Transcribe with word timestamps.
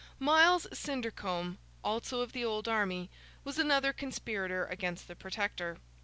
Miles 0.17 0.65
Syndarcomb, 0.73 1.57
also 1.83 2.21
of 2.21 2.31
the 2.31 2.43
old 2.43 2.67
army, 2.67 3.11
was 3.43 3.59
another 3.59 3.93
conspirator 3.93 4.65
against 4.65 5.07
the 5.07 5.15
Protector. 5.15 5.77